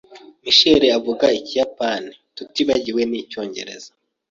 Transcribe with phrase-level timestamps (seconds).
[0.43, 3.89] Michael avuga Ikiyapani, tutibagiwe n'Icyongereza.